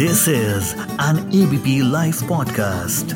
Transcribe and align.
This 0.00 0.20
is 0.28 0.68
an 1.04 1.18
ABP 1.38 1.72
Life 1.94 2.20
podcast. 2.28 3.10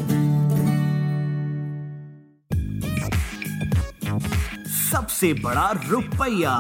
सबसे 4.91 5.33
बड़ा 5.35 5.71
रुपया। 5.87 6.57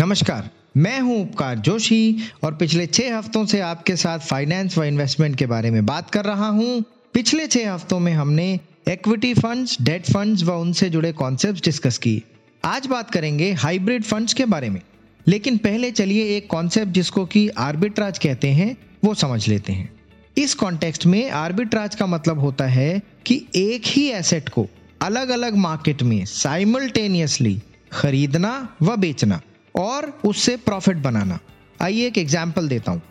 नमस्कार, 0.00 0.50
मैं 0.76 1.00
हूँ 1.00 1.20
उपकार 1.22 1.58
जोशी 1.58 2.18
और 2.44 2.54
पिछले 2.54 2.86
छह 2.86 3.16
हफ्तों 3.18 3.44
से 3.46 3.60
आपके 3.60 3.96
साथ 3.96 4.18
फाइनेंस 4.18 4.78
व 4.78 4.84
इन्वेस्टमेंट 4.84 5.36
के 5.36 5.46
बारे 5.46 5.70
में 5.70 5.84
बात 5.86 6.10
कर 6.10 6.24
रहा 6.24 6.48
हूँ। 6.48 6.82
पिछले 7.14 7.46
छह 7.46 7.72
हफ्तों 7.74 7.98
में 7.98 8.12
हमने 8.12 8.52
इक्विटी 8.88 9.34
फंड्स 9.34 9.80
डेट 9.82 10.12
फंड्स 10.12 10.44
व 10.44 10.60
उनसे 10.60 10.90
जुड़े 10.90 11.12
कॉन्सेप्ट 11.24 11.64
डिस्कस 11.64 11.98
किए 11.98 12.22
आज 12.64 12.86
बात 12.86 13.10
करेंगे 13.10 13.52
हाइब्रिड 13.52 14.04
फंड्स 14.04 14.34
के 14.34 14.44
बारे 14.44 14.70
में। 14.70 14.80
लेकिन 15.28 15.56
पहले 15.58 15.90
चलिए 15.90 16.36
एक 16.36 16.46
कॉन्सेप्ट 16.50 16.92
जिसको 16.92 17.24
कि 17.26 17.48
आर्बिट्राज 17.48 18.18
कहते 18.18 18.48
हैं, 18.48 18.76
वो 19.04 19.14
समझ 19.14 19.48
लेते 19.48 19.72
हैं। 19.72 19.88
इस 20.36 20.54
कॉन्टेक्स्ट 20.54 21.06
में 21.06 21.30
आर्बिट्राज 21.30 21.94
का 21.94 22.06
मतलब 22.06 22.38
होता 22.38 22.66
है 22.66 23.00
कि 23.26 23.34
एक 23.56 23.86
ही 23.86 24.06
एसेट 24.10 24.48
को 24.48 24.66
अलग 25.00 25.28
अलग 25.28 25.56
मार्केट 25.56 26.02
में 26.02 26.24
साइमल्टेनियसली 26.24 27.60
खरीदना 27.92 28.52
व 28.82 28.96
बेचना 28.96 29.40
और 29.74 30.12
उससे 30.24 30.56
प्रॉफिट 30.58 30.96
बनाना। 30.98 31.38
आइए 31.80 32.06
एक 32.06 32.18
एग्ज़ाम्पल 32.18 32.68
देता 32.68 32.92
हूँ। 32.92 33.02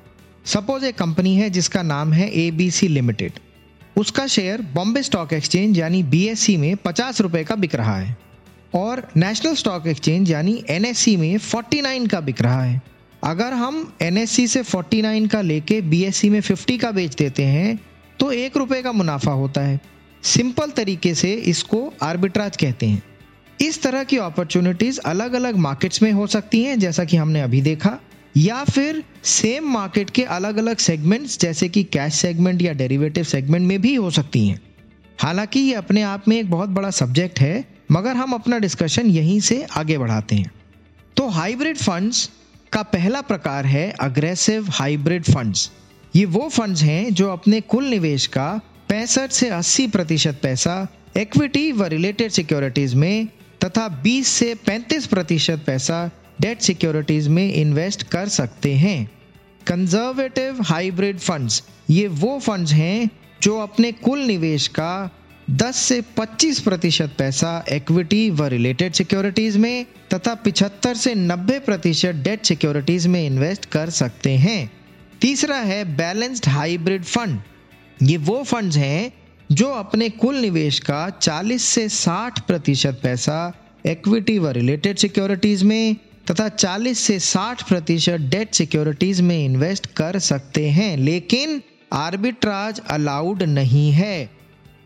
सपोज़ 0.46 0.86
एक 0.86 0.98
कंपनी 0.98 1.36
है 1.36 1.50
जिसका 1.50 1.82
नाम 1.84 2.14
है 2.14 2.30
ए 2.32 2.50
बी 2.52 2.70
सी 2.72 2.88
लिमिटेड 2.88 3.40
उसका 3.98 4.26
शेयर 4.28 4.62
बॉम्बे 4.74 5.02
स्टॉक 5.04 5.34
एक्सचेंज 5.34 5.78
यानी 5.80 6.02
बीएससी 6.06 6.56
में 6.58 6.76
पचास 6.78 7.22
रुपए 7.22 7.44
का 7.44 7.56
बिक 7.56 7.76
रहा 7.76 7.96
है। 7.96 8.16
और 8.74 9.08
नेशनल 9.18 9.54
स्टॉक 9.56 9.88
एक्सचेंज 9.88 10.32
यानी 10.32 10.64
एन 10.70 10.94
में 11.20 11.38
49 11.38 12.08
का 12.08 12.20
बिक 12.20 12.42
रहा 12.42 12.64
है। 12.64 12.82
अगर 13.24 13.54
हम 13.54 13.94
एन 14.02 14.26
से 14.26 14.64
49 14.64 15.28
का 15.28 15.42
लेके 15.42 15.82
बी 15.82 16.30
में 16.30 16.42
50 16.42 16.78
का 16.78 16.92
बेच 16.92 17.16
देते 17.16 17.44
हैं 17.44 17.80
तो 18.20 18.32
एक 18.32 18.58
रुपए 18.58 18.82
का 18.82 18.92
मुनाफा 18.92 19.32
होता 19.32 19.62
है। 19.62 19.80
सिंपल 20.24 20.72
तरीके 20.72 21.14
से 21.16 21.34
इसको 21.34 21.94
आर्बिट्राज 22.04 22.58
कहते 22.58 22.86
हैं। 22.86 23.04
इस 23.62 23.82
तरह 23.82 24.04
की 24.04 24.18
अपॉर्चुनिटीज़ 24.18 25.00
अलग 25.00 25.34
अलग 25.34 25.56
मार्केट्स 25.56 26.02
में 26.02 26.12
हो 26.12 26.28
सकती 26.28 26.64
हैं, 26.64 26.80
जैसा 26.80 27.04
कि 27.04 27.18
हमने 27.18 27.42
अभी 27.42 27.62
देखा, 27.62 27.98
या 28.38 28.64
फिर 28.64 29.04
सेम 29.24 29.64
मार्केट 29.64 30.10
के 30.10 30.24
अलग 30.24 30.58
अलग 30.58 30.78
सेगमेंट्स 30.78 31.40
जैसे 31.40 31.70
कि 31.70 31.84
कैश 31.84 32.14
सेगमेंट 32.14 32.62
या 32.62 32.74
डेरिवेटिव 32.74 33.24
सेगमेंट 33.24 33.68
में 33.68 33.82
भी 33.82 33.96
हो 33.96 34.12
सकती 34.12 34.48
हैं। 34.48 34.60
हालाँकि 35.20 35.60
ये 35.60 35.74
अपने 35.74 36.02
आप 36.02 36.28
में 36.28 36.38
एक 36.40 36.50
बहुत 36.52 36.70
बड़ा 36.70 36.90
सब्जेक्ट 36.90 37.40
है 37.40 37.79
मगर 37.92 38.16
हम 38.16 38.34
अपना 38.34 38.58
डिस्कशन 38.60 39.08
यहीं 39.08 39.40
से 39.40 39.64
आगे 39.64 39.98
बढ़ाते 39.98 40.36
हैं। 40.36 40.52
तो 41.18 41.28
हाइब्रिड 41.28 41.78
फंड्स 41.78 42.30
का 42.74 42.82
पहला 42.84 43.22
प्रकार 43.22 43.66
है 43.66 43.90
अग्रेसिव 43.92 44.70
हाइब्रिड 44.70 45.24
फंड्स 45.24 45.72
ये 46.16 46.26
वो 46.26 46.50
फंड्स 46.50 46.82
हैं 46.84 47.14
जो 47.14 47.30
अपने 47.30 47.62
कुल 47.62 47.86
निवेश 47.86 48.28
का 48.28 48.62
पैंसठ 48.90 49.32
से 49.32 49.50
80 49.50 49.88
प्रतिशत 49.92 50.40
पैसा 50.44 50.88
इक्विटी 51.18 51.72
व 51.72 51.86
रिलेटेड 51.86 52.32
सिक्योरिटीज 52.32 52.94
में 52.94 53.28
तथा 53.66 54.04
20 54.04 54.28
से 54.28 54.56
35 54.68 55.06
प्रतिशत 55.06 55.64
पैसा 55.68 56.10
डेट 56.42 56.62
सिक्योरिटीज 56.62 57.28
में 57.28 57.54
इन्वेस्ट 57.54 58.04
कर 58.04 58.28
सकते 58.28 58.74
हैं। 58.76 59.12
कंजर्वेटिव 59.68 60.62
हाइब्रिड 60.62 61.20
फंड्स 61.20 61.64
ये 61.90 62.08
वो 62.08 62.40
फंड्स 62.40 62.74
हैं 62.74 63.10
जो 63.42 63.58
अपने 63.60 63.92
कुल 63.92 64.20
निवेश 64.20 64.68
का 64.68 64.92
10 65.50 65.76
से 65.76 66.02
25 66.02 66.60
प्रतिशत 66.60 67.14
पैसा 67.18 67.66
इक्विटी 67.72 68.30
व 68.30 68.46
रिलेटेड 68.46 68.94
सिक्योरिटीज 68.94 69.58
में 69.58 69.86
तथा 70.14 70.44
75 70.44 70.96
से 70.96 71.16
90 71.16 71.60
प्रतिशत 71.60 72.16
डेट 72.16 72.46
सिक्योरिटीज 72.46 73.08
में 73.08 73.28
इन्वेस्ट 73.28 73.66
कर 73.66 73.90
सकते 73.90 74.32
हैं। 74.32 74.72
तीसरा 75.22 75.56
है 75.56 75.96
बैलेंस्ड 75.98 76.48
हाइब्रिड 76.48 77.04
फंड 77.04 77.40
ये 78.04 78.18
वो 78.18 78.44
फंड्स 78.44 78.78
हैं 78.78 79.14
जो 79.52 79.68
अपने 79.68 80.10
कुल 80.10 80.36
निवेश 80.36 80.80
का 80.80 81.20
40 81.20 81.64
से 81.64 81.90
60 81.90 82.40
प्रतिशत 82.40 83.00
पैसा 83.04 83.54
इक्विटी 83.86 84.40
व 84.40 84.50
रिलेटेड 84.50 84.98
सिक्योरिटीज 84.98 85.64
में 85.64 85.96
तथा 86.32 86.50
40 86.50 87.00
से 87.00 87.20
60 87.20 87.64
प्रतिशत 87.64 88.18
डेट 88.18 88.54
सिक्योरिटीज 88.54 89.22
में 89.22 89.46
इन्वेस्ट 89.46 89.88
कर 89.88 90.20
सकते 90.20 90.70
हैं। 90.70 90.98
लेकिन 90.98 91.62
आर्बिट्राज 91.94 92.80
अलाउड 92.80 93.44
नहीं 93.44 93.92
है। 93.92 94.39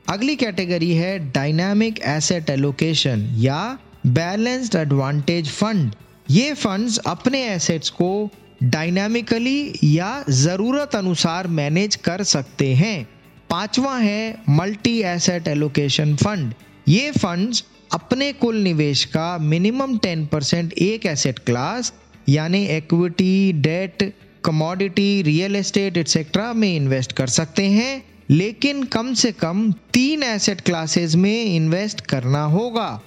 अगली 0.06 0.36
कैटेगरी 0.36 0.92
है 0.92 1.18
डायनामिक 1.32 2.00
एसेट 2.08 2.50
एलोकेशन 2.50 3.28
या 3.38 3.60
बैलेंस्ड 4.08 4.76
एडवांटेज 4.76 5.50
फंड। 5.50 5.92
ये 6.32 6.54
फंड्स 6.54 6.98
अपने 6.98 7.44
एसेट्स 7.46 7.90
को 7.90 8.30
डायनामिकली 8.64 9.74
या 9.86 10.24
ज़रूरत 10.30 10.96
अनुसार 10.96 11.48
मैनेज 11.50 11.96
कर 11.96 12.24
सकते 12.24 12.74
हैं। 12.74 13.08
पांचवा 13.50 13.96
है 13.98 14.44
मल्टी 14.50 15.00
एसेट 15.06 15.48
एलोकेशन 15.48 16.16
फंड। 16.16 16.54
ये 16.88 17.12
फंड्स 17.12 17.64
अपने 17.94 18.32
कुल 18.34 18.58
निवेश 18.60 19.06
का 19.06 19.38
मिनिमम 19.38 19.98
टेन 19.98 20.26
परसेंट 20.26 20.74
एक 20.74 21.06
एसेट 21.06 21.40
क्लास, 21.40 21.94
यानी 22.30 22.66
equity, 22.68 23.54
debt, 23.54 24.12
commodity, 24.46 25.22
real 25.22 25.56
estate 25.56 25.98
etcetera 25.98 26.54
में 26.54 26.76
इन्वेस्ट 26.76 27.12
कर 27.12 27.28
सकते 27.32 27.68
हैं। 27.68 28.04
लेकिन 28.30 28.84
कम 28.84 29.14
से 29.14 29.32
कम 29.32 29.72
तीन 29.94 30.24
एसेट 30.24 30.62
क्लासेस 30.62 31.16
में 31.16 31.44
इन्वेस्ट 31.46 32.02
करना 32.02 32.44
होगा। 32.44 33.02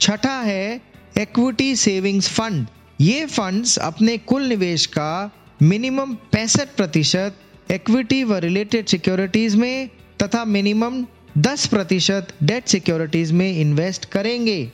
छठा 0.00 0.40
है 0.40 0.80
इक्विटी 1.18 1.74
सेविंग्स 1.76 2.28
फंड 2.28 2.66
ये 3.00 3.26
फंड्स 3.26 3.78
अपने 3.78 4.18
कुल 4.18 4.42
निवेश 4.42 4.86
का 4.86 5.30
मिनिमम 5.62 6.14
पैंसठ 6.32 6.68
प्रतिशत 6.76 7.36
इक्विटी 7.70 8.22
व 8.24 8.36
रिलेटेड 8.36 8.86
सिक्योरिटीज 8.86 9.54
में 9.54 9.88
तथा 10.22 10.44
मिनिमम 10.44 11.04
10 11.38 11.66
प्रतिशत 11.66 12.34
डेट 12.42 12.66
सिक्योरिटीज 12.66 13.32
में 13.32 13.60
इन्वेस्ट 13.60 14.04
करेंगे। 14.04 14.72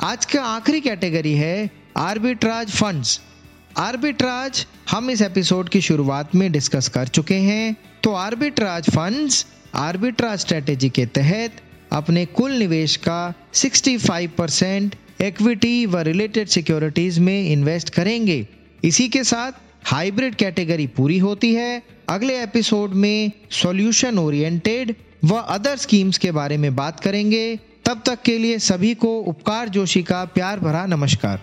आज 0.00 0.24
का 0.24 0.42
आखिरी 0.42 0.80
कैटेगरी 0.80 1.32
है 1.32 1.70
आर्बिट्राज 1.96 2.70
फंड्स 2.70 3.20
आर्बिट्राज 3.76 4.66
हम 4.90 5.10
इस 5.10 5.22
एपिसोड 5.22 5.68
की 5.68 5.80
शुरुआत 5.80 6.34
में 6.34 6.52
डिस्कस 6.52 6.88
कर 6.88 7.08
चुके 7.08 7.34
हैं। 7.34 7.76
तो 8.02 8.12
आर्बिट्राज 8.12 8.90
फंड्स 8.90 9.46
आर्बिट्राज 9.74 10.38
स्ट्रेटेजी 10.38 10.88
के 10.88 11.06
तहत 11.06 11.52
अपने 11.92 12.26
कुल 12.26 12.52
निवेश 12.52 12.96
का 12.96 13.34
65 13.54 14.26
परसेंट 14.26 14.94
इक्विटी 15.20 15.86
व 15.86 15.98
रिलेटेड 15.98 16.48
सिक्योरिटीज 16.48 17.18
में 17.18 17.50
इन्वेस्ट 17.50 17.90
करेंगे। 17.90 18.48
इसी 18.84 19.08
के 19.08 19.24
साथ 19.24 19.52
हाइब्रिड 19.84 20.34
कैटेगरी 20.34 20.86
पूरी 20.86 21.18
होती 21.18 21.54
है। 21.54 21.82
अगले 22.08 22.42
एपिसोड 22.42 22.94
में 22.94 23.32
सॉल्यूशन 23.50 24.18
ओरिएंटेड 24.18 24.94
व 25.24 25.34
अदर 25.34 25.76
स्कीम्स 25.76 26.18
के 26.18 26.32
बारे 26.32 26.56
में 26.56 26.76
बात 26.76 27.00
करेंगे। 27.00 27.56
तब 27.84 28.02
तक 28.06 28.22
के 28.22 28.38
लिए 28.38 28.58
सभी 28.58 28.94
को 28.94 29.18
उपकार 29.18 29.68
जोशी 29.68 30.02
का 30.02 30.24
प्यार 30.24 30.60
भरा 30.60 30.86
नमस्कार। 30.86 31.42